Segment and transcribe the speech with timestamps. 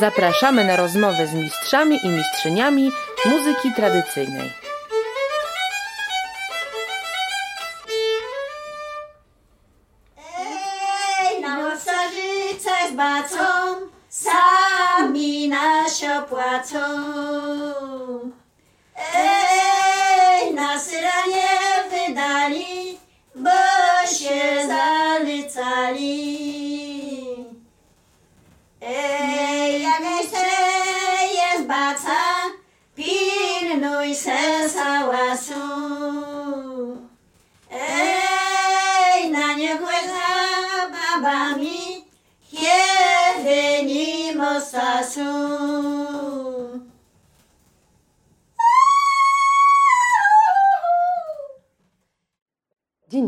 [0.00, 2.90] Zapraszamy na rozmowę z mistrzami i mistrzyniami
[3.26, 4.67] muzyki tradycyjnej.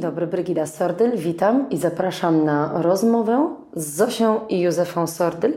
[0.01, 1.17] Dobry, Brygida Sordyl.
[1.17, 5.57] Witam i zapraszam na rozmowę z Zosią i Józefą Sordyl,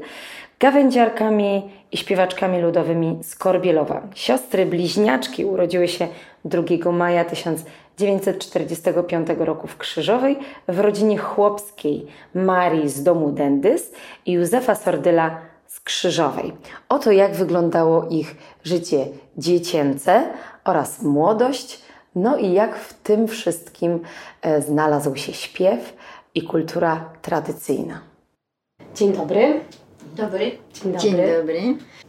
[0.59, 4.01] gawędziarkami i śpiewaczkami ludowymi z Korbielowa.
[4.15, 6.07] Siostry bliźniaczki urodziły się
[6.45, 13.91] 2 maja 1945 roku w Krzyżowej w rodzinie chłopskiej Marii z domu Dendys
[14.25, 15.37] i Józefa Sordyla
[15.67, 16.53] z Krzyżowej.
[16.89, 19.05] Oto jak wyglądało ich życie
[19.37, 20.23] dziecięce
[20.63, 21.83] oraz młodość,
[22.15, 23.99] no i jak w tym wszystkim
[24.41, 25.93] e, znalazł się śpiew
[26.35, 28.01] i kultura tradycyjna.
[28.95, 29.59] Dzień dobry.
[30.15, 30.51] Dobry.
[30.73, 30.99] Dzień dobry.
[30.99, 31.61] Dzień dobry.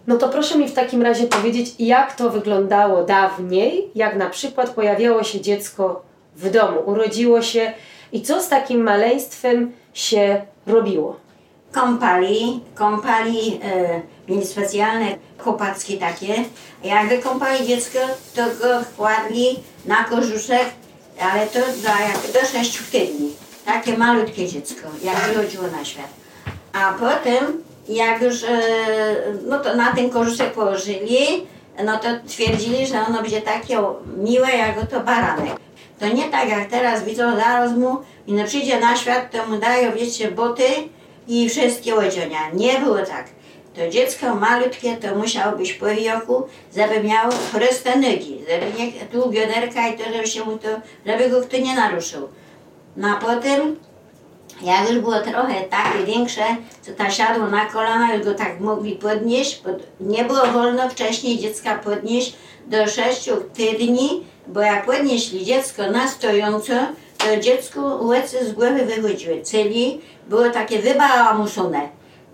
[0.06, 4.70] No to proszę mi w takim razie powiedzieć, jak to wyglądało dawniej, jak na przykład
[4.70, 6.02] pojawiało się dziecko
[6.36, 7.72] w domu, urodziło się
[8.12, 11.23] i co z takim maleństwem się robiło?
[11.74, 15.06] Kąpali, kąpali, e, mieli specjalne
[15.38, 16.44] chłopackie takie.
[16.84, 17.98] Jak wykąpali dziecko,
[18.34, 20.64] to go kładli na korzuszek,
[21.20, 23.30] ale to za, jak do sześciu tygodni.
[23.64, 26.08] Takie malutkie dziecko, jak wychodziło na świat.
[26.72, 28.48] A potem, jak już e,
[29.46, 31.46] no to na ten korzuszek położyli,
[31.84, 33.78] no to twierdzili, że ono będzie takie
[34.16, 35.56] miłe, jak to baranek.
[36.00, 39.58] To nie tak jak teraz widzą, zaraz mu, i no przyjdzie na świat, to mu
[39.58, 40.64] dają, wiecie, buty
[41.28, 42.38] i wszystkie odzienia.
[42.52, 43.26] Nie było tak.
[43.74, 46.42] To dziecko malutkie to musiało być po wieku,
[46.76, 50.68] żeby miało proste nogi, żeby nie, tu bioderka i to, żeby się mu to,
[51.06, 52.28] żeby go kto nie naruszył.
[52.96, 53.76] No a potem,
[54.62, 56.44] jak już było trochę takie większe,
[56.86, 61.38] to ta siadło na kolana, już go tak mogli podnieść, pod, nie było wolno wcześniej
[61.38, 62.34] dziecka podnieść
[62.66, 67.03] do sześciu tygodni, bo jak podnieśli dziecko na stojąco, to
[67.40, 71.80] dziecku łecy z głowy wychodziły, czyli było takie wybałamuszone.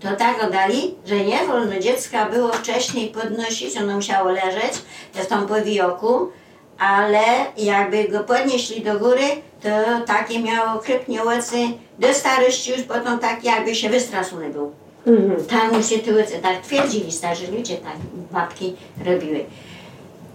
[0.01, 4.73] To tak oddali, że nie wolno dziecka było wcześniej podnosić, ono musiało leżeć
[5.13, 6.29] w tą powijoku,
[6.79, 7.23] ale
[7.57, 9.25] jakby go podnieśli do góry,
[9.63, 9.69] to
[10.07, 11.57] takie miało krypnie łycy
[11.99, 14.73] do starości już potem tak jakby się wystraszony był.
[15.51, 17.97] Tak mu się te łycy, tak twierdzili starzy ludzie, tak
[18.31, 18.77] babki
[19.07, 19.45] robiły.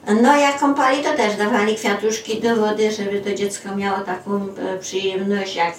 [0.07, 4.77] No jak kąpali, to też dawali kwiatuszki do wody, żeby to dziecko miało taką e,
[4.79, 5.73] przyjemność, jak,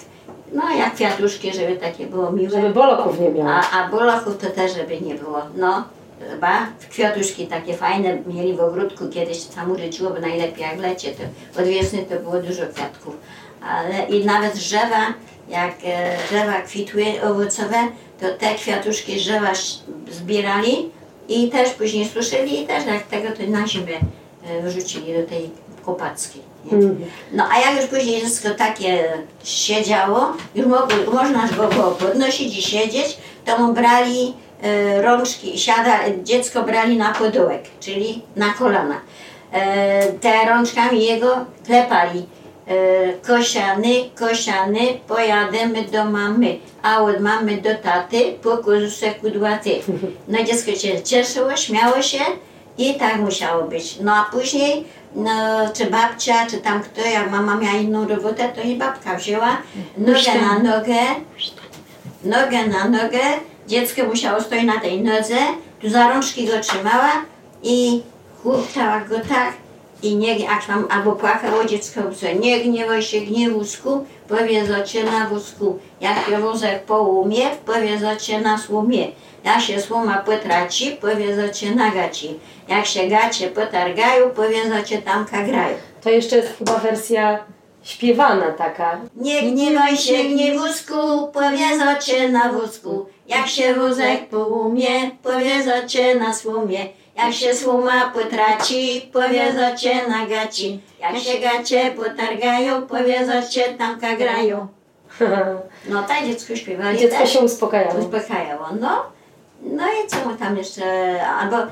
[0.53, 2.49] no jak kwiatuszki, żeby takie było miłe.
[2.49, 3.49] Żeby boloków nie miało.
[3.49, 5.41] A, a bolochów to też, żeby nie było.
[5.55, 5.83] No,
[6.29, 11.61] chyba kwiatuszki takie fajne mieli w ogródku kiedyś, tam urodziło, bo najlepiej jak lecie, to
[11.61, 13.17] od wiosny to było dużo kwiatków.
[13.69, 15.13] Ale i nawet drzewa,
[15.49, 17.77] jak e, drzewa kwitły owocowe,
[18.19, 19.51] to te kwiatuszki drzewa
[20.11, 20.96] zbierali
[21.27, 23.99] i też później suszyli i też jak tego to na ziemię
[24.45, 25.49] e, wrzucili do tej
[25.85, 26.41] kopackiej.
[26.71, 27.05] nie?
[27.31, 32.61] No a jak już później wszystko takie siedziało, już mogło, można go było podnosić i
[32.61, 39.01] siedzieć, to mu brali e, rączki, siada, dziecko brali na podołek, czyli na kolana.
[39.51, 42.25] E, te rączkami jego klepali.
[42.67, 49.69] E, kosiany, kosiany, pojadziemy do mamy, a od mamy do taty, po kożuszek kudłaty.
[50.27, 52.19] No dziecko się cieszyło, śmiało się
[52.77, 53.99] i tak musiało być.
[53.99, 54.85] No a później,
[55.15, 55.31] no,
[55.73, 59.57] czy babcia, czy tam kto, jak mama miała inną robotę, to i babka wzięła
[59.97, 60.99] nogę na nogę,
[62.23, 63.19] nogę na nogę,
[63.67, 65.37] dziecko musiało stoi na tej nodze,
[65.81, 67.11] tu za rączki go trzymała
[67.63, 68.01] i
[68.43, 69.53] chłoptała go tak
[70.03, 75.27] i nie, jak tam albo płakało dziecko, co nie gniewaj się gniewusku, powiedzą cię na
[75.29, 79.07] wózku, jak się wózek połumie, powiedzą cię na słumie,
[79.43, 85.43] jak się słoma potraci, powiedzą cię na gaci, jak się gacie potargają, powiedzą cię tamka
[85.43, 85.77] grają.
[86.03, 87.39] To jeszcze jest chyba wersja
[87.83, 88.99] śpiewana taka.
[89.15, 93.05] Nie gniewaj się gniewusku, powiedzą cię na wózku.
[93.27, 96.85] Jak się wózek połumie, powiedzą cię na słumie.
[97.17, 100.79] Jak się słoma potraci, powiedzą cię na gaci.
[100.99, 104.67] Jak się gacie potargają, powiedzą cię tamka grają.
[105.89, 107.33] No tak dziecko śpiewali Dziecko też.
[107.33, 107.99] się uspokajało.
[107.99, 109.03] Uspokajało, no.
[109.63, 110.83] No i co mu tam jeszcze,
[111.27, 111.67] albo e,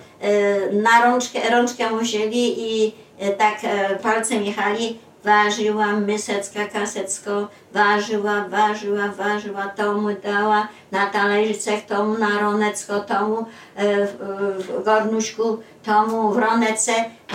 [0.71, 8.45] na rączkę, rączkę mu wzięli i e, tak e, palcem jechali, ważyła mysecka kasecko, ważyła,
[8.49, 13.37] ważyła, ważyła, to mu dała na talerzycach, to mu na ronecko, to mu
[13.75, 14.13] e, w,
[14.59, 16.91] w gornuszku, to mu w ronece,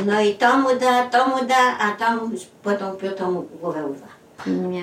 [0.07, 3.87] no i to mu da, to mu da, a to mu potem to mu głowę
[3.87, 4.07] urwa.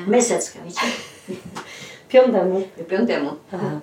[0.07, 0.81] Mysecka, wiecie?
[2.09, 2.61] Piątemu.
[2.89, 3.31] Piątemu.
[3.53, 3.79] Aha.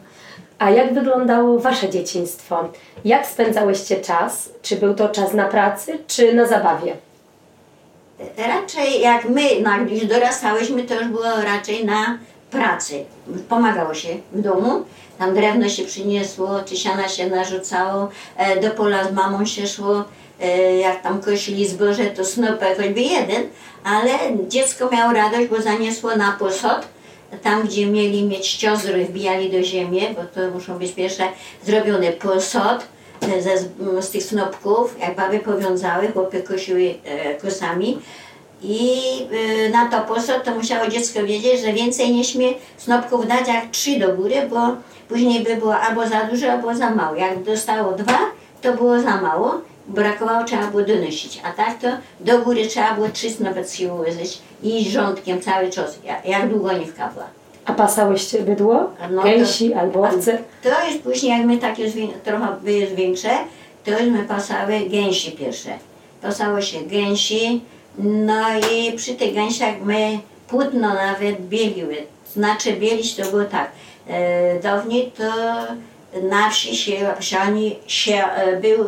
[0.59, 2.69] A jak wyglądało Wasze dzieciństwo?
[3.05, 4.51] Jak spędzałyście czas?
[4.63, 6.97] Czy był to czas na pracy, czy na zabawie?
[8.37, 9.43] Raczej jak my
[9.89, 12.19] już dorastałyśmy, to już było raczej na
[12.51, 13.05] pracy.
[13.49, 14.85] Pomagało się w domu.
[15.19, 20.05] Tam drewno się przyniosło, czy siana się narzucało, e, do pola z mamą się szło,
[20.41, 23.43] e, jak tam kosili zboże, to snopek choćby jeden,
[23.85, 24.11] ale
[24.49, 26.89] dziecko miało radość, bo zaniesło na posad,
[27.43, 31.25] tam gdzie mieli mieć ściozry, wbijali do ziemi, bo to muszą być pierwsze
[31.65, 32.87] zrobione posad,
[34.01, 37.99] z tych snopków, jak baby powiązały, chłopy kosiły e, kosami
[38.63, 39.01] i
[39.67, 43.71] e, na to posad to musiało dziecko wiedzieć, że więcej nie śmie snopków dać jak
[43.71, 44.59] trzy do góry, bo
[45.09, 47.17] później by było albo za dużo, albo za mało.
[47.17, 48.19] Jak dostało dwa,
[48.63, 51.89] to było za mało, brakowało, trzeba było donosić, a tak to
[52.21, 56.87] do góry trzeba było trzy snopecki ułożyć i rządkiem cały czas, jak, jak długo nie
[56.87, 57.25] wkapła.
[57.65, 58.91] A pasałyście bydło?
[59.11, 60.39] No to- Gęsi albo owce?
[60.63, 61.91] To już później, jak my takie
[62.25, 63.31] trochę były większe,
[63.85, 65.71] to już my pasały gęsi pierwsze.
[66.23, 67.61] Pasało się gęsi,
[67.99, 68.41] no
[68.73, 70.19] i przy tych gęsiach my
[70.49, 71.97] płótno nawet bieliły.
[72.33, 73.71] Znaczy bielić to było tak,
[74.09, 75.25] e, dawniej to
[76.23, 78.85] na wsi się, siani, się, e, był,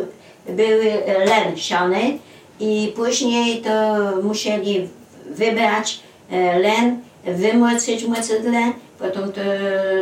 [0.49, 0.93] były
[1.26, 2.19] len siany
[2.61, 3.70] i później to
[4.23, 4.88] musieli
[5.31, 6.00] wybrać
[6.31, 9.40] e, len, wymocyć mocydle, potem to,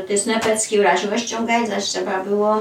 [0.09, 2.57] te snopecki raz rozciągać, zaś trzeba było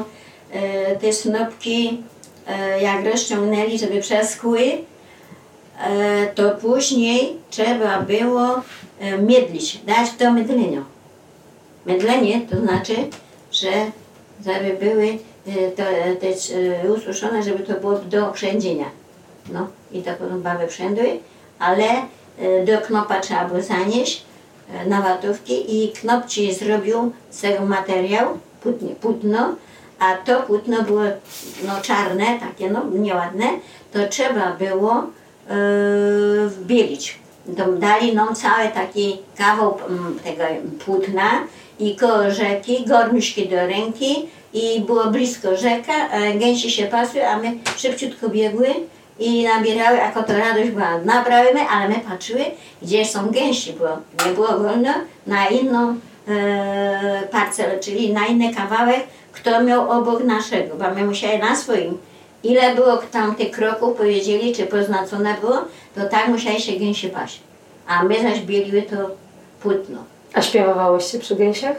[0.52, 2.04] e, te snopki,
[2.48, 4.62] e, jak rozciągnęli, żeby przeschły,
[5.80, 8.62] e, to później trzeba było
[9.22, 10.82] miedlić, dać to mydlenie.
[11.86, 12.96] Mydlenie to znaczy,
[13.52, 13.72] że
[14.46, 15.18] żeby były
[15.76, 15.84] to,
[16.20, 18.86] te ususzone, żeby to było do przędzenia.
[19.54, 21.20] No i to potem baby przędły,
[21.60, 21.86] ale
[22.66, 24.26] do knopa trzeba było zanieść
[24.72, 28.38] e, na watówki i knop ci zrobił z tego materiał,
[29.02, 29.56] płótno,
[30.00, 31.02] a to płótno było
[31.68, 33.46] no, czarne, takie no, nieładne,
[33.94, 35.08] to trzeba było e,
[36.48, 37.20] wbielić.
[37.80, 39.78] Dali nam cały taki kawał
[40.24, 40.44] tego
[40.86, 41.30] płótna
[41.80, 47.38] i koło rzeki, gornuszki do ręki i było blisko rzeka, e, gęsi się pasły, a
[47.38, 48.68] my szybciutko biegły
[49.20, 52.46] i nabierały, jako to radość była, nabrały my, ale my patrzyły,
[52.82, 53.88] gdzie są gęsi, bo
[54.26, 54.90] nie było wolno
[55.28, 55.96] na inną
[56.28, 61.98] e, parcelę, czyli na inny kawałek, kto miał obok naszego, bo my musieli na swoim.
[62.44, 65.58] Ile było tam tych kroków, powiedzieli, czy poznacone było,
[65.96, 67.40] to tak musieli się gęsi paść.
[67.88, 68.96] A my zaś bieliły to
[69.62, 69.98] płótno.
[70.34, 71.76] A śpiewałyście przy gęsiach?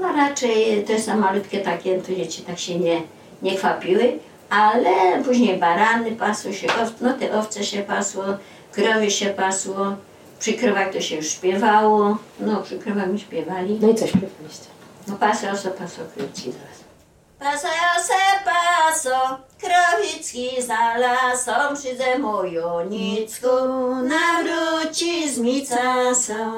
[0.00, 3.02] No raczej to są malutkie takie, to dzieci tak się nie,
[3.42, 4.12] nie chwapiły,
[4.54, 6.66] ale później barany pasły się,
[7.00, 8.24] no te owce się pasło,
[8.72, 9.96] krowy się pasło,
[10.38, 13.78] przy krowach to się już śpiewało, no przy krowach my śpiewali.
[13.80, 14.68] No i co śpiewaliście?
[15.08, 16.84] No paso, oso, paso, krówki zaraz.
[17.38, 23.48] Paso, ose, paso, krowicki za lasą, przyjdę moją nicku,
[24.02, 26.52] nawróci z micasą.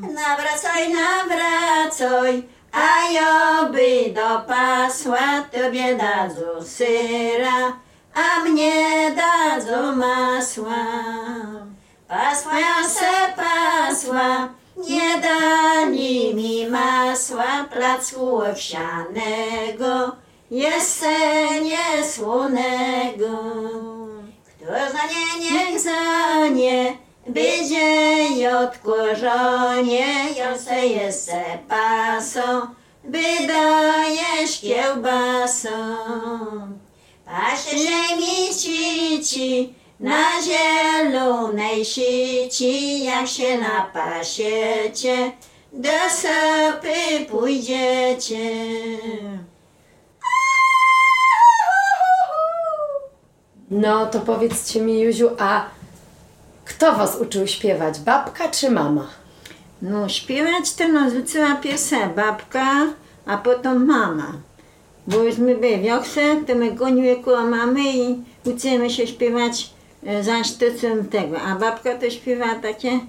[0.00, 2.42] Nawracaj, nawracaj,
[2.74, 7.72] a joby do pasła, tobie dadzą syra,
[8.14, 10.84] a mnie dadzą masła.
[12.08, 20.16] Pasła ja se pasła, nie dali mi masła placku owsianego,
[20.50, 21.16] jest se
[21.60, 23.38] niesłonego.
[24.46, 32.66] Kto za nie, niech za nie, będzie odkurzonie, ja se jest se paso,
[33.04, 35.68] by dajesz kiełbasą.
[37.24, 45.32] Pasie mi cici na zielonej sieci, jak się napasiecie,
[45.72, 48.50] do sopy pójdziecie.
[53.70, 55.73] No to powiedzcie mi, Juziu, a
[56.74, 58.00] kto was uczył śpiewać?
[58.00, 59.06] Babka czy mama?
[59.82, 62.86] No, śpiewać to nas uczyła pierwsza babka,
[63.26, 64.32] a potem mama.
[65.06, 69.70] Bo już my byli wiosce, to my goniły koło mamy i uczymy się śpiewać
[70.06, 71.40] e, za sztucem tego.
[71.40, 73.00] A babka to śpiewa takie,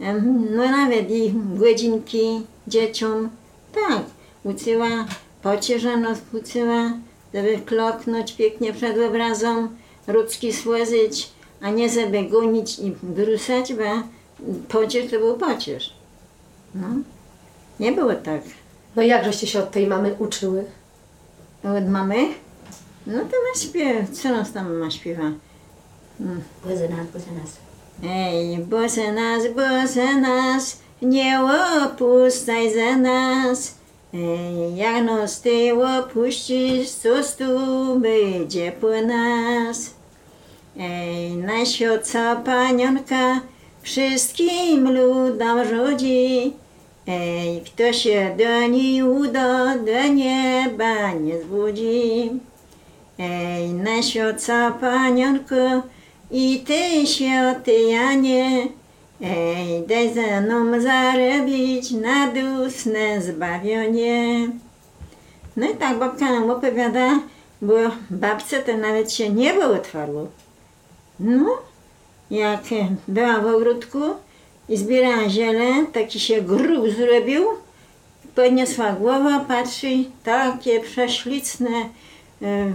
[0.00, 3.28] em, no nawet i godzinki dzieciom.
[3.74, 4.02] Tak,
[4.44, 5.04] uczyła
[5.42, 6.90] pocieszano spłucyła,
[7.34, 9.68] żeby kloknąć pięknie przed obrazem,
[10.06, 11.33] rudzki słożyć,
[11.64, 13.84] a nie żeby gonić i brusać, bo
[14.68, 15.94] pociesz to był pociesz.
[16.74, 16.86] No.
[17.80, 18.40] Nie było tak.
[18.96, 20.64] No jak żeście się od tej mamy uczyły?
[21.64, 22.16] Od mamy?
[23.06, 24.10] No to ma śpiew.
[24.10, 25.30] Co nas tam ma śpiewa?
[26.64, 27.56] Boże nas, Boże nas.
[28.04, 31.40] Ej, Boże nas, Boże nas, nie
[31.84, 33.74] opuszczaj za nas.
[34.14, 39.93] Ej, jak nos Ty opuścisz, cóż tu będzie po nas?
[40.78, 41.64] Ej, na
[42.02, 43.40] co panionka
[43.82, 46.52] wszystkim ludom rodzi.
[47.06, 52.30] Ej, kto się do niej uda, do nieba nie zbudzi.
[53.18, 54.02] Ej, na
[54.38, 55.82] co panionko
[56.30, 58.68] i ty święty Janie,
[59.22, 64.48] ej, daj ze mną zarobić na dusne zbawienie.
[65.56, 67.20] No i tak babka nam opowiada,
[67.62, 67.74] bo
[68.10, 70.26] babce to nawet się niebo otwarło.
[71.20, 71.58] No,
[72.30, 72.62] jak
[73.08, 73.98] była w ogródku
[74.68, 77.44] i zbierała ziele, taki się grób zrobił,
[78.34, 81.70] podniosła głowę, patrzy, takie prześlicne,
[82.42, 82.72] e,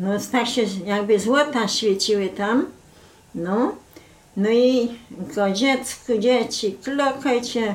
[0.00, 2.66] no tak się jakby złota świeciły tam,
[3.34, 3.72] no.
[4.36, 4.88] No i
[5.34, 7.74] ko dziecku, dzieci, klokajcie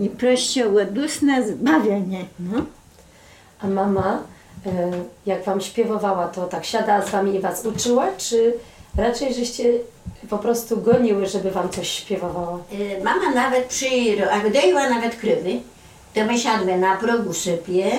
[0.00, 2.64] i proście o dusne zbawienie, no.
[3.60, 4.22] A mama,
[4.66, 4.90] e,
[5.26, 8.54] jak wam śpiewowała, to tak siadała z wami i was uczyła, czy
[8.96, 9.64] raczej żeście
[10.30, 12.58] po prostu goniły, żeby wam coś śpiewowała?
[12.72, 15.60] Y, Mama nawet przy, jak dojęła nawet krywy,
[16.14, 17.90] to my siadły na progu sypie,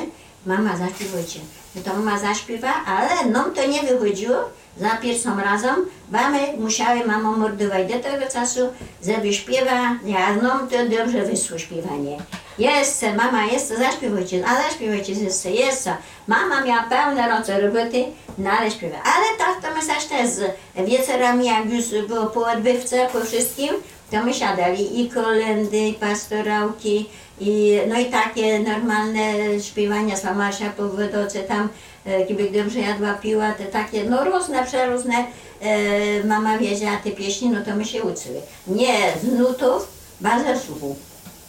[0.46, 1.40] mama zaśpiewajcie.
[1.76, 4.36] No to mama zaśpiewa, ale nam to nie wychodziło
[4.78, 5.76] za pierwszym razem,
[6.10, 8.60] bo my musiały mamą mordować do tego czasu,
[9.06, 12.18] żeby śpiewa, ja nam to dobrze wyszło śpiewanie.
[12.58, 15.90] Jest, mama jest, zaśpiewajcie, ale zaśpiewajcie jeszcze, jest.
[16.28, 18.06] Mama miała pełne ręce roboty,
[18.38, 18.98] no ale śpiewa.
[19.04, 20.42] Ale tak to my też z
[20.88, 23.70] wieczorami, jak już było po odbywce, po wszystkim,
[24.12, 29.22] to my siadali i kolendy, i pastorałki, i, no i takie normalne
[29.62, 31.70] śpiewania z Mamarsia po wodoce tam,
[32.06, 35.26] e, kiedy dobrze jadła, piła, te takie, no różne, przeróżne
[35.62, 38.42] e, mama wiedziała te pieśni, no to my się uczyły.
[38.68, 39.88] Nie z nutów,
[40.22, 40.96] bardzo słuchu.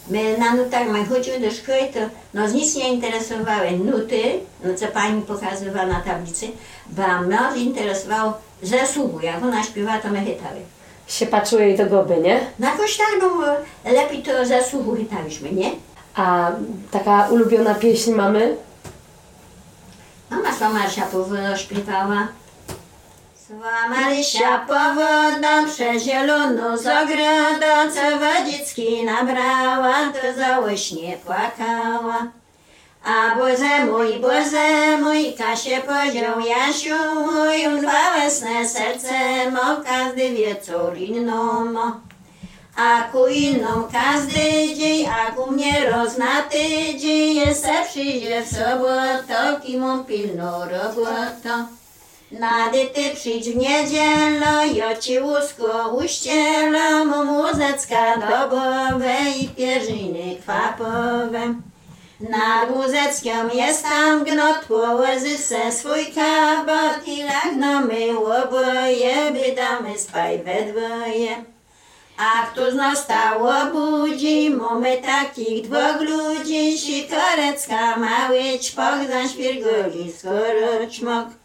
[0.09, 1.99] My na nutach, jak chodziły do szkoły, to
[2.33, 4.21] nas nic nie interesowały nuty,
[4.63, 6.47] no co pani pokazywała na tablicy,
[6.89, 8.33] bo nas interesowało
[8.63, 9.19] ze słuchu.
[9.19, 10.59] Jak ona śpiewała, to my chytały.
[11.07, 12.39] Się patrzyły jej do goby, nie?
[12.59, 15.71] No jakoś tak, no lepiej to ze słuchu chytaliśmy, nie?
[16.15, 16.51] A
[16.91, 18.57] taka ulubiona pieśń mamy?
[20.29, 21.57] Mama sła Marysia powolno
[23.45, 23.85] śpiewała.
[23.85, 32.27] Sła Marysia powodną przezieloną z ogrodu, co wodzicki nabrała, to załośnie płakała.
[33.05, 41.65] A Boże mój, Boże mój, Kasie podział Jasiu mój, unwałesne serce mo, każdy wieczór inną
[41.65, 41.99] mo.
[42.77, 49.59] A ku inną każdy dzień, a ku mnie roz na tydzień, jeszcze przyjdzie w sobotę,
[49.63, 51.67] kim on pilną robotą.
[52.31, 61.55] Nady ty przyjdź w niedzielę, ja ci łóżko uścielę, mu muzecka dobowe i pierzyny kwapowe.
[62.19, 69.99] Nad łóżeczkiem jest tam gnot, położy se swój kabot i lagno my oboje, by damy
[69.99, 71.35] spaj we dwoje.
[72.17, 80.13] A kto z nas stało budzi, mamy takich dwóch ludzi, sikorecka mały ćpok, za świergoli
[80.17, 81.44] skoro czmok.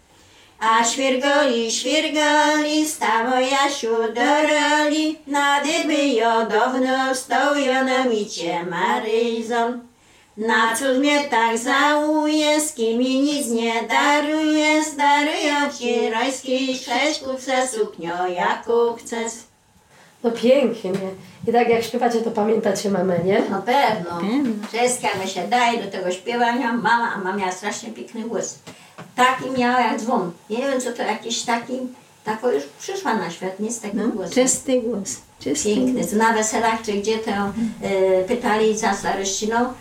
[0.60, 8.64] A świergoli, świergoli, stało Jasiu do roli, na dyby jo dawno stał jo na micie
[8.64, 9.80] Maryzon.
[10.36, 17.42] Na cóż mnie tak załuje, z kim mi nic nie daruje, daruję ci rajski sześćków
[17.42, 19.32] se suknio, jaką chcesz.
[20.24, 20.90] No pięknie.
[21.48, 23.42] I tak jak śpiewacie, to pamiętacie mamę, nie?
[23.50, 24.20] No pewno.
[25.22, 26.72] My się daje do tego śpiewania.
[26.72, 28.58] Mama, a mama miała strasznie piękny głos.
[29.16, 30.32] Taki miała jak dzwon.
[30.50, 31.72] Nie wiem co to jakiś taki,
[32.24, 34.32] tako już przyszła na świat, nie z takim No, głosem.
[34.32, 35.16] czysty głos.
[35.40, 35.92] Czysty Piękny.
[36.00, 36.12] głos.
[36.12, 37.52] Na weselach czy gdzie to e,
[38.28, 39.72] pytali za starościną.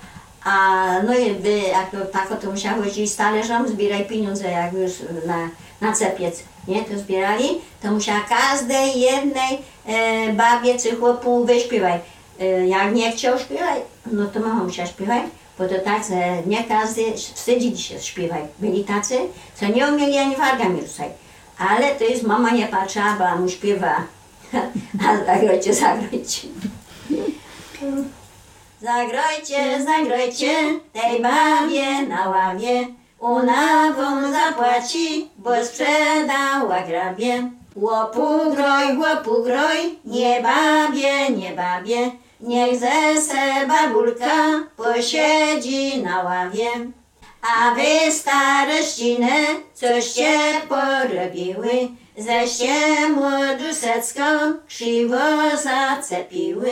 [0.43, 4.91] A no i by, jak tako to musiała chodzić z talerzem, zbieraj pieniądze jak już
[5.25, 5.49] na,
[5.81, 7.47] na cepiec, nie, to zbierali,
[7.81, 11.99] to musiała każdej jednej e, babie czy chłopu wyśpiewaj.
[12.39, 13.79] E, jak nie chciał śpiewać,
[14.11, 15.23] no to mama musiała śpiewać,
[15.59, 15.75] bo to
[16.09, 18.43] że nie każdy wstydzili się śpiewać.
[18.59, 19.17] Byli tacy,
[19.55, 21.09] co nie umieli ani wargami ruszać.
[21.57, 23.95] Ale to jest mama nie patrzyła, bo mu śpiewa,
[25.07, 26.47] a zagrocie, zagrocie.
[28.81, 30.49] Zagrojcie, zagrojcie
[30.93, 32.87] tej babie na ławie.
[33.19, 37.51] Ona wam zapłaci, bo sprzedała grabie.
[37.75, 42.11] Łopu groj, łopu groj, nie babie, nie babie.
[42.41, 46.67] Niech ze se babulka posiedzi na ławie.
[47.41, 49.31] A wy starościny,
[49.73, 54.23] coście porobiły, zeście młodusecką
[54.67, 55.17] krzywo
[55.63, 56.71] zacepiły.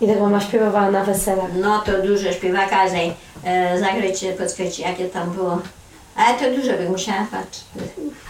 [0.00, 1.50] I tak mama śpiewała na weselach.
[1.54, 3.12] No to dużo śpiewa każdej.
[3.44, 5.58] E, zagrajcie, podskajcie, jakie tam było.
[6.16, 7.64] Ale to dużo bym musiała patrzeć.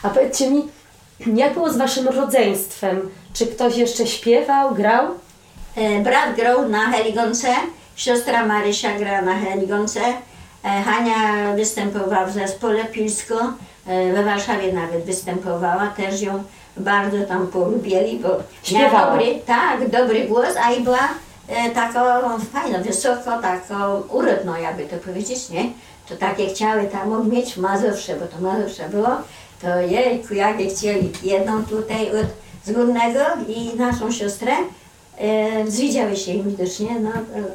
[0.02, 0.68] A powiedzcie mi,
[1.36, 3.10] jak było z waszym rodzeństwem?
[3.34, 5.06] Czy ktoś jeszcze śpiewał, grał?
[5.76, 7.48] E, brat grał na heligonce,
[7.96, 10.00] siostra Marysia gra na heligonce,
[10.64, 13.52] e, Hania występowała w zespole Pilsko,
[13.86, 16.44] e, we Warszawie nawet występowała, też ją
[16.76, 18.28] bardzo tam polubili, bo
[18.72, 21.08] miała dobry, tak, dobry głos, a i była
[21.74, 22.00] taką
[22.52, 25.64] fajną, wysoko, taką urodną, jakby to powiedzieć, nie?
[26.08, 29.08] To takie chciały tam mieć Mazowsze, bo to Mazowsze było,
[29.62, 31.12] to jejku, jakie chcieli.
[31.22, 32.26] Jedną tutaj od
[32.64, 34.52] z Górnego i naszą siostrę,
[35.20, 37.10] E, się im widocznie no,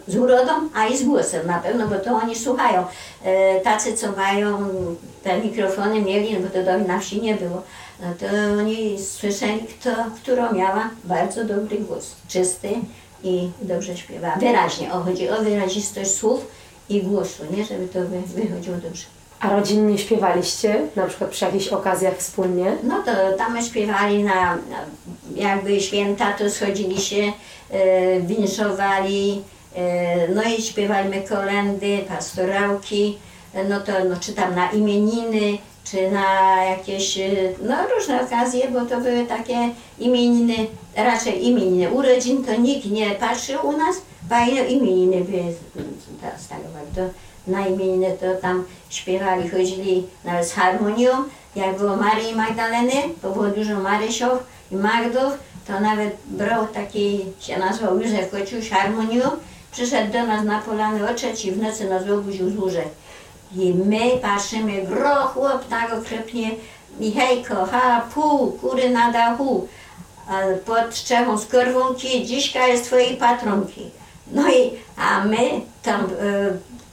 [0.07, 2.85] z urodą, a i z głosem na pewno, bo to oni słuchają.
[3.23, 4.69] E, tacy, co mają
[5.23, 7.61] te mikrofony mieli, no bo to do na wsi nie było,
[8.01, 8.25] no to
[8.59, 12.69] oni słyszeli, kto, którą miała bardzo dobry głos, czysty
[13.23, 14.35] i dobrze śpiewa.
[14.39, 16.47] Wyraźnie, o, chodzi o wyrazistość słów
[16.89, 19.05] i głosu, nie, żeby to wy, wychodziło dobrze.
[19.39, 22.77] A rodzinnie śpiewaliście, na przykład przy jakichś okazjach wspólnie?
[22.83, 24.77] No to tam śpiewali na, na
[25.35, 27.33] jakby święta, to schodzili się,
[27.71, 29.41] e, winszowali,
[29.75, 33.17] e, no i śpiewaliśmy kolendy, pastorałki,
[33.69, 38.85] no to no, czy tam na imieniny, czy na jakieś, e, no różne okazje, bo
[38.85, 40.55] to były takie imieniny,
[40.95, 41.91] raczej imieniny.
[41.91, 43.95] Urodzin to nikt nie patrzył u nas,
[44.29, 44.35] bo
[44.69, 45.55] imieniny były.
[46.95, 47.01] To
[47.47, 51.09] na imieniny to tam śpiewali, chodzili nawet z harmonią.
[51.55, 55.33] Jak było Marii Magdaleny, bo było dużo Marysiów i Magdów,
[55.67, 59.21] to nawet brał taki, się nazywał Józef Kociuś harmonią,
[59.71, 62.87] przyszedł do nas na polany o trzeciej w nocy nas obudził z łóżek.
[63.55, 66.51] I my patrzymy, gro chłop tak okropnie,
[66.99, 69.67] Michejko, ha, pół, kury na dachu,
[70.65, 73.89] pod strzechą z korwunki, dziśka jest twojej patronki.
[74.31, 76.07] No i, a my tam e,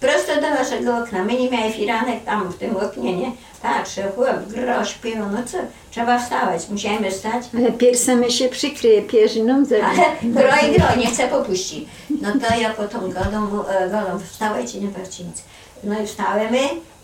[0.02, 3.32] prosto do naszego okna, my nie mieli firanek tam w tym oknie, nie?
[3.62, 5.58] Patrzę, chłop, gro, śpiewa, no co,
[5.90, 7.44] trzeba wstawać, musiałem wstać.
[7.58, 11.84] Ale piersami się przykryje pierzyną, za Ale gro i gro, nie chcę popuścić.
[12.22, 15.42] No to ja potem godą, mu- e, godą wstałeś i nie patrzcie nic.
[15.84, 16.54] No i wstałem,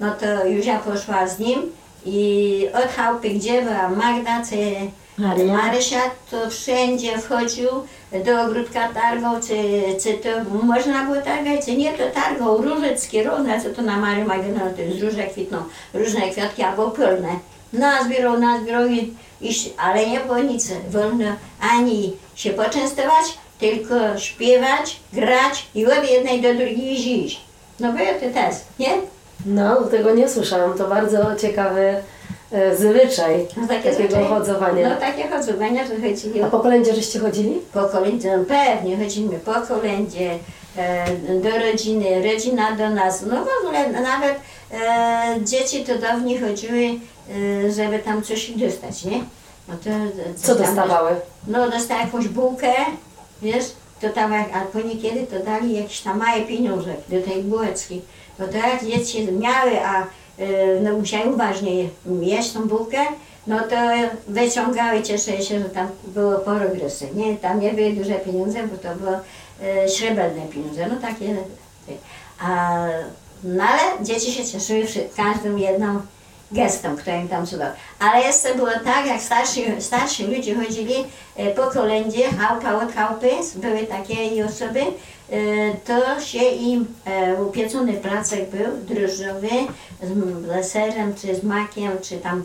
[0.00, 1.58] no to Józia poszła z nim
[2.06, 4.56] i od chałupy, gdzie była Magda, czy
[5.18, 5.56] Maria.
[5.56, 6.00] Marysia,
[6.30, 7.68] to wszędzie wchodził
[8.24, 13.60] do ogródka targał, czy, czy to można było targać, czy nie, to targał różeckie, różne,
[13.62, 15.58] co to na Marię Magdalena, to jest róże kwitną,
[15.94, 17.28] różne kwiatki albo pełne.
[17.72, 21.26] Nazbierał, nazbierał i, i, ale nie było nic wolno
[21.60, 27.40] ani się poczęstować, tylko śpiewać, grać i od jednej do drugiej iść.
[27.80, 28.90] No było to też, nie?
[29.46, 30.78] No, tego nie słyszałam.
[30.78, 32.02] To bardzo ciekawy e,
[32.76, 34.26] zwyczaj No takie takiego zwyczaje.
[34.26, 34.88] chodzowania.
[34.88, 37.60] No takie chodzowania, że chodzili A po kolędzie żeście chodzili?
[37.72, 40.30] po kolędzie, no pewnie chodzimy po kolędzie,
[40.76, 41.04] e,
[41.40, 43.22] do rodziny, rodzina do nas.
[43.22, 44.34] No w ogóle nawet
[44.72, 46.84] e, dzieci to dawniej chodziły,
[47.66, 49.18] e, żeby tam coś dostać, nie?
[49.68, 49.90] No to,
[50.36, 51.10] Co dostawały?
[51.46, 52.72] No dostała jakąś bułkę,
[53.42, 53.64] wiesz,
[54.00, 58.00] to tam albo niekiedy to dali jakieś tam małe pieniądze do tej bułeczki.
[58.38, 60.06] Bo to jak dzieci miały, a e,
[60.82, 61.88] no musiały uważnie
[62.20, 62.98] jeść tą bułkę,
[63.46, 63.76] no to
[64.28, 67.36] wyciągały, cieszyły się, że tam było progresy, nie?
[67.36, 69.16] Tam nie były duże pieniądze, bo to było
[69.62, 71.36] e, srebrne pieniądze, no takie.
[72.40, 72.78] A,
[73.44, 76.00] no ale dzieci się cieszyły każdą jedną
[76.52, 77.68] gestem, kto im tam cudał.
[77.98, 80.94] Ale jeszcze było tak, jak starsi, starsi ludzie chodzili
[81.36, 82.92] e, po kolędzie, chałka od
[83.56, 85.36] były takie osoby, e,
[85.84, 89.48] to się im e, upieczony placek był, drożdżowy,
[90.02, 92.44] z, m- z serem, czy z makiem, czy tam,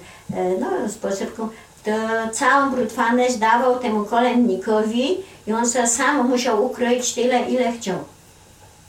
[0.60, 1.50] no z posypką,
[1.84, 1.92] to
[2.32, 7.98] całą brutwaność dawał temu kolędnikowi i on sobie sam musiał ukroić tyle, ile chciał.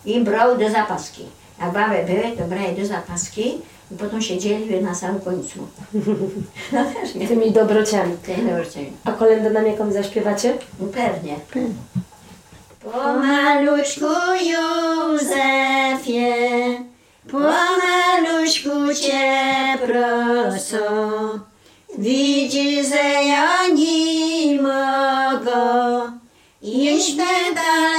[0.04, 1.24] I brał do zapaski.
[1.60, 3.54] Jak baby były, to brali do zapaski
[3.90, 5.58] i potem siedzieli na samym końcu.
[6.72, 7.28] No też nie.
[7.28, 8.16] Tymi dobrociami.
[8.26, 8.92] Tej nauczycieli.
[9.04, 10.58] A kolędę nam jakąś zaśpiewacie?
[10.80, 11.36] No pewnie.
[12.92, 14.06] Pomaluczku
[14.50, 16.24] Józefie,
[17.30, 20.88] pomaluczku cię proszę,
[21.98, 25.62] widzi, że ja nie mogę
[26.62, 27.93] iść daleko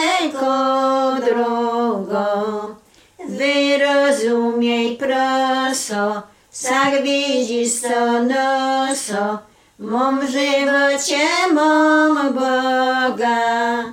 [4.35, 9.39] Wyrozumiej proso, sak gwieździsto noso,
[9.79, 13.83] mom żywocie, mom Boga.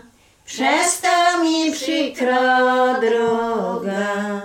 [0.44, 4.42] Przez to mi przykro droga,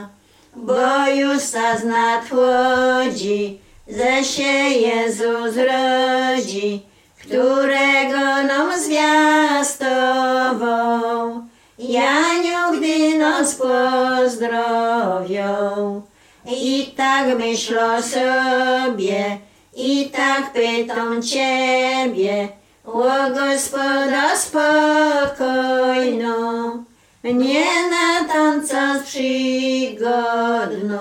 [0.55, 4.53] bo już czas nadchodzi, że się
[4.87, 6.81] Jezus rodzi,
[7.19, 10.17] którego nam zwiastował.
[11.79, 11.93] Gdy
[13.29, 14.91] nas pozdrowią.
[16.45, 19.37] I tak myślę sobie,
[19.75, 22.47] i tak pytam Ciebie,
[22.85, 26.27] o Gospoda spokojną,
[27.23, 30.99] nie na tancach przygodną.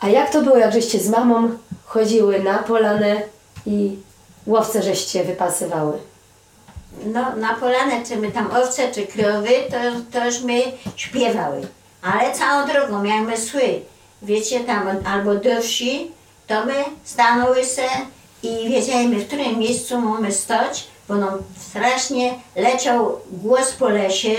[0.00, 1.50] A jak to było, jak żeście z mamą
[1.84, 3.16] chodziły na polanę
[3.66, 3.96] i
[4.46, 5.98] łowce żeście wypasywały?
[7.06, 9.76] No, na polanę, czy my tam owce, czy krowy, to,
[10.12, 10.62] to już my
[10.96, 11.60] śpiewały.
[12.02, 13.80] Ale całą drogą, jak my szły,
[14.22, 16.10] wiecie, tam albo do wsi,
[16.46, 16.74] to my
[17.04, 17.82] stanęły se
[18.42, 21.38] i wiedzieliśmy, w którym miejscu mamy stać, bo nam
[21.70, 24.36] strasznie leciał głos po lesie,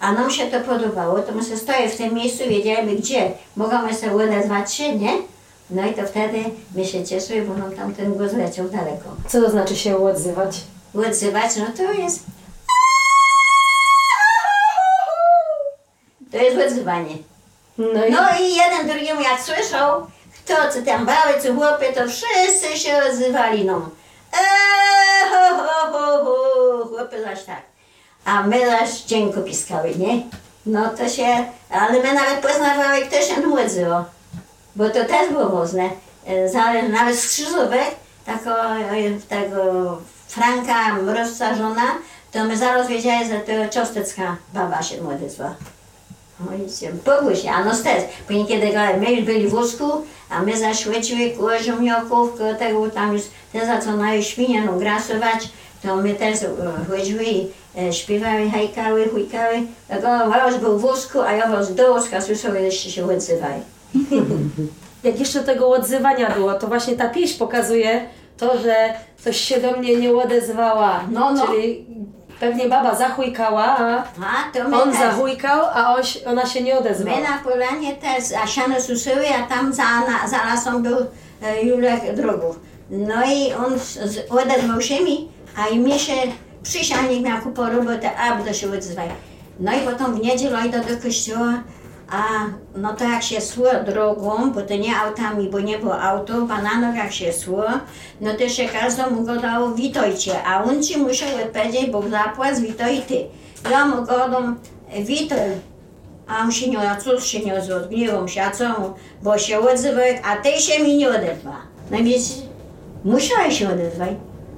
[0.00, 3.94] a nam się to podobało, to my se stoję w tym miejscu, wiedzieliśmy gdzie, mogamy
[3.94, 5.12] sobie odezwać się, nie?
[5.70, 6.38] No i to wtedy
[6.74, 9.08] my się cieszyły, bo nam tam ten głos leciał daleko.
[9.28, 10.60] Co to znaczy się odzywać?
[10.94, 12.20] Odzywać, no to jest...
[16.32, 17.14] To jest odzywanie.
[17.78, 20.06] No i No i jeden drugiemu jak słyszał,
[20.44, 23.90] kto co tam bały, co chłopy, to wszyscy się odzywali no.
[24.32, 27.62] Eee, ho, ho, ho, ho, chłopy zaś tak.
[28.24, 30.22] A my zaś dzięko piskały, nie?
[30.66, 34.04] No to się, ale my nawet poznawały, kto się tu odzywał.
[34.76, 35.90] Bo to też było ważne.
[36.26, 37.90] E, Zale- Nawet z krzyżówek,
[38.26, 39.62] tako, e, tego
[40.28, 41.82] Franka Mrozca żona,
[42.32, 45.54] to my zaraz wiedzieli, że to ciostecka baba się odezwa.
[46.52, 49.84] Ojciec, Boguś, a no stec, bo niekiedy go- my byli w wózku,
[50.30, 55.48] a my zaświeciły koło ziemniaków, koło tego tam już te zaczynają świnie no, grasować,
[55.82, 56.48] to my też e,
[56.90, 57.46] chodziły i
[57.78, 59.62] e, śpiewały, hajkały, chujkały.
[59.88, 63.62] Tak on was był w wózku, a ja was do wózka słyszałem, jeszcze się odzywali.
[65.04, 68.08] jak jeszcze tego odzywania było, to właśnie ta pieśń pokazuje
[68.38, 68.74] to, że
[69.24, 71.00] coś się do mnie nie odezwała.
[71.10, 71.46] No, no.
[71.46, 71.86] Czyli
[72.40, 75.00] pewnie baba zachujkała, a A to my on też.
[75.00, 77.20] zahujkał, a oś, ona się nie My odezwała.
[77.20, 80.96] na polanie też, a siano suszyły, a tam za, na, za lasem był
[81.42, 82.60] e, Julek Drogów.
[82.90, 86.12] No i on z- z- odezwał się mi, a i mi się
[86.62, 89.06] przysialnik miał kupę robotę, a to się odzwał.
[89.60, 91.52] No i potem w niedzielę idę do kościoła,
[92.10, 92.22] a
[92.76, 96.62] no to jak się szło drogą, bo to nie autami, bo nie było auto, a
[96.62, 97.64] na nogach się szło,
[98.20, 103.24] no to się każdemu gadało witajcie, a on ci musiał odpowiedzieć, Bóg zapłać, witaj ty.
[103.70, 104.58] Ja mu gadam,
[105.04, 105.50] witaj,
[106.28, 108.90] a on się nie, a cóż się nie gniewam się, a co mu,
[109.22, 111.56] bo się odzywa, a ty się mi nie odezwa.
[111.90, 112.42] No więc
[113.04, 114.10] musiałeś się odezwać,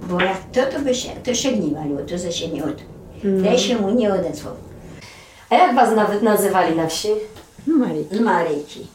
[0.03, 2.77] bo jak to, to by się, to się gniewaliło, to że się nie od.
[3.23, 4.55] Ty się mu nie odezwał.
[5.51, 7.09] A jak was nawet nazywali na wsi?
[7.67, 8.07] Marii.
[8.11, 8.87] Z Maryjki.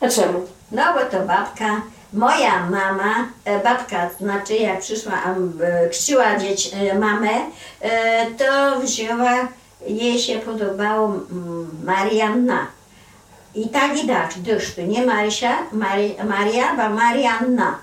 [0.00, 0.46] A czemu?
[0.72, 1.82] No bo to babka,
[2.12, 7.30] moja mama, e, babka, znaczy jak przyszła, am, e, dzieć, e, mamę,
[7.80, 9.48] e, to wzięła,
[9.86, 12.66] jej się podobało mm, Marianna.
[13.54, 17.78] I tak i tak, dusz, tu nie Marysia, Mari, Maria, bo Marianna.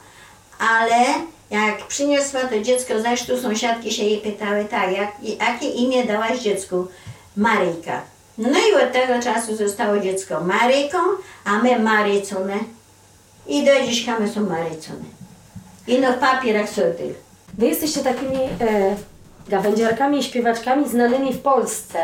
[0.60, 1.06] Ale
[1.52, 6.40] jak przyniosła to dziecko ze sztu, sąsiadki się jej pytały, tak, jak, jakie imię dałaś
[6.40, 6.88] dziecku?
[7.38, 8.02] Maryjka.
[8.40, 10.98] No i od tego czasu zostało dziecko Maryjką,
[11.46, 12.60] a my Maryjcone.
[13.48, 15.06] I do dziś my są Maryjcone.
[15.88, 16.82] I no w papierach są.
[17.58, 18.96] Wy jesteście takimi e,
[19.48, 22.00] gawędziarkami i śpiewaczkami znanymi w Polsce.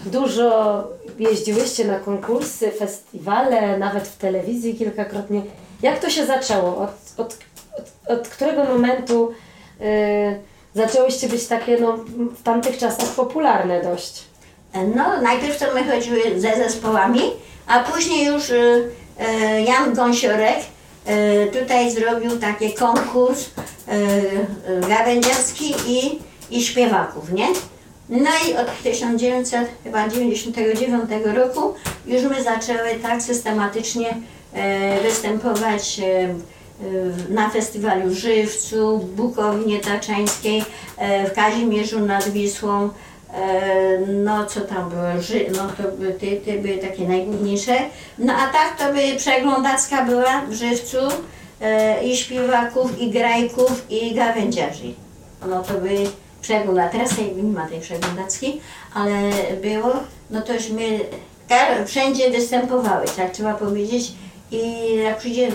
[0.00, 0.84] Dużo
[1.18, 5.42] jeździłyście na konkursy, festiwale, nawet w telewizji kilkakrotnie.
[5.82, 6.76] Jak to się zaczęło?
[6.76, 7.38] Od, od,
[7.78, 9.32] od, od którego momentu
[9.80, 10.34] e,
[10.74, 11.96] zaczęłyście być takie no,
[12.38, 14.31] w tamtych czasach popularne dość?
[14.74, 17.20] No, najpierw to my chodziły ze zespołami,
[17.66, 18.90] a później już y, y,
[19.62, 20.58] Jan Gąsiorek
[21.08, 23.50] y, tutaj zrobił taki konkurs
[24.88, 26.18] gawędziarski i,
[26.50, 27.46] i śpiewaków, nie?
[28.08, 31.74] No i od 1999 roku
[32.06, 34.16] już my zaczęły tak systematycznie
[35.02, 36.00] występować
[37.28, 40.64] na festiwalu Żywcu, w Bukowinie Taczańskiej,
[41.30, 42.90] w Kazimierzu nad Wisłą,
[44.08, 47.76] no co tam było, Ży, no to były, te, były takie najgłówniejsze.
[48.18, 50.98] No a tak to by przeglądacka była w Żywcu
[51.60, 54.94] e, i śpiewaków, i grajków, i gawędziarzy.
[55.48, 56.06] No to by
[56.42, 58.60] przegląda, teraz nie ma tej przeglądacki,
[58.94, 59.12] ale
[59.62, 59.92] było,
[60.30, 61.00] no to już my
[61.48, 64.12] Kar- Wszędzie występowały, tak trzeba powiedzieć.
[64.52, 65.48] I jak przyjdzie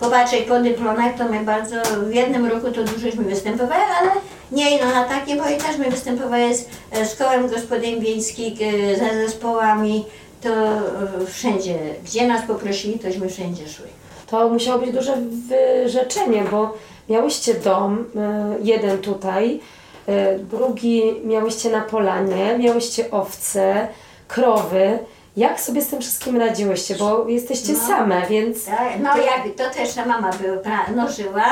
[0.00, 4.10] popatrzeć po dyplomach, to my bardzo, w jednym roku to dużośmy występowały, ale
[4.52, 6.68] nie no na takie, bo i też my występowały z,
[7.04, 10.04] z kołem gospodyń wiejskich, e, ze zespołami,
[10.42, 13.86] to e, wszędzie, gdzie nas poprosili, tośmy wszędzie szły.
[14.26, 15.16] To musiało być duże
[15.48, 16.74] wyrzeczenie, bo
[17.08, 19.60] miałyście dom, e, jeden tutaj,
[20.06, 23.88] e, drugi miałyście na polanie, miałyście owce,
[24.28, 24.98] krowy.
[25.38, 26.94] Jak sobie z tym wszystkim radziłyście?
[26.94, 27.86] Bo jesteście No.
[27.88, 31.44] same, więc Tak, no jak to też ta mama była, no żyła,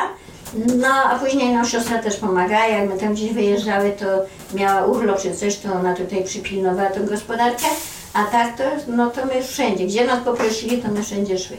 [0.76, 4.06] no a później no siostra też pomagała, jak my tam gdzieś wyjeżdżały, to
[4.56, 7.64] miała urlop czy coś, to ona tutaj przypilnowała tą gospodarkę,
[8.14, 11.56] a tak to, no to my wszędzie, gdzie nas poprosili, to my wszędzie szły.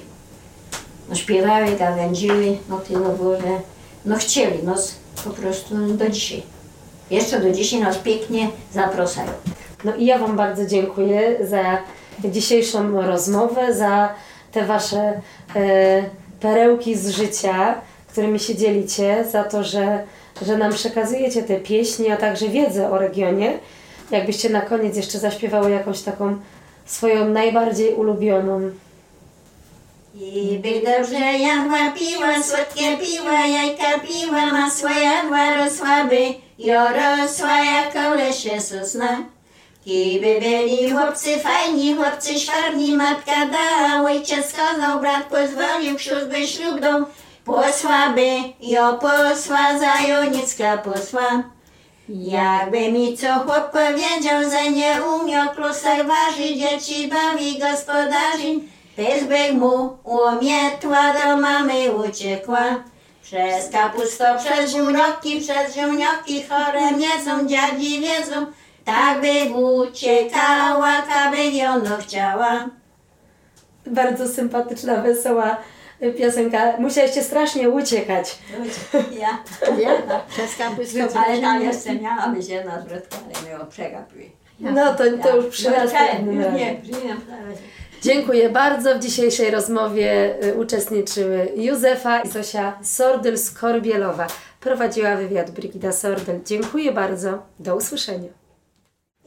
[1.10, 3.48] No śpiewały, gawędziły, no tyle było, że
[4.06, 6.44] no chcieli, no z- po prostu do dzisiaj.
[7.12, 9.30] Jeszcze do dzisiaj nas pięknie zapraszają.
[9.84, 11.78] No i ja Wam bardzo dziękuję za
[12.25, 14.13] dzisiejszą rozmowę, za
[14.51, 15.21] te Wasze
[15.56, 16.03] e,
[16.39, 17.75] perełki z życia,
[18.12, 20.03] którymi się dzielicie, za to, że,
[20.41, 23.60] że nam przekazujecie te pieśni, a także wiedzę o regionie.
[24.12, 26.38] Jakbyście na koniec jeszcze zaśpiewały jakąś taką
[26.86, 28.71] swoją najbardziej ulubioną.
[30.15, 37.58] I by dobrze jadła, piła, słodkie piła, jajka piła, masła jadła, rosła by, jo rosła
[37.63, 39.37] jako w lesie sosna.
[39.89, 46.80] I by byli chłopcy fajni, chłopcy świarni, matka dała, ojciec skazał, brat pozwolił, sióstr ślub
[46.80, 47.06] dał.
[47.45, 48.30] Posła by,
[48.62, 51.43] jo posła, za Jonicka posła.
[52.10, 58.60] Jakby mi co chłop powiedział, że nie umiał klusek waży, dzieci bawi gospodarzy,
[59.30, 62.84] by mu umietła do mamy uciekła.
[63.23, 68.45] Przez kapusto, przez ziemnioki, przez ziemnioki chore miedzą, dziadzi wiedzą,
[68.88, 72.69] tak by uciekała, kaby ono chciała.
[73.86, 75.58] Bardzo sympatyczna, wesoła
[76.17, 76.78] piosenka.
[76.80, 78.38] Musieliście strasznie uciekać.
[79.12, 79.39] Ja,
[79.78, 79.91] Ja?
[80.30, 81.08] Przez kapustę.
[81.28, 84.23] ale tam jeszcze miałam się na zwrotkę, ale ją przegapiły.
[84.60, 86.58] No to, to już przy następnym razie.
[86.58, 86.82] Nie.
[88.02, 88.95] Dziękuję bardzo.
[88.95, 94.28] W dzisiejszej rozmowie y, uczestniczyły Józefa i Zosia Sordyl-Skorbielowa.
[94.60, 96.39] Prowadziła wywiad Brigida Sordyl.
[96.45, 97.43] Dziękuję bardzo.
[97.60, 98.47] Do usłyszenia.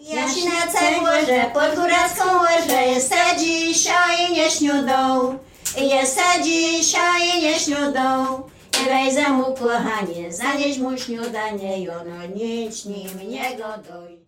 [0.01, 5.39] Jaśnece łoże, pod góracką łoże, jest dzisiaj nie śniudą,
[5.77, 8.43] jest dzisiaj nie śniudą.
[8.85, 14.27] Wejdę mu kochanie, zanieś mu śniadanie, i ono nic nim nie godoj.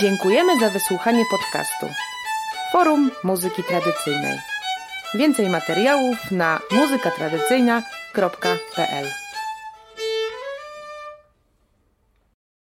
[0.00, 1.86] Dziękujemy za wysłuchanie podcastu.
[2.72, 4.38] Forum Muzyki Tradycyjnej.
[5.14, 9.25] Więcej materiałów na muzykatradycyjna.pl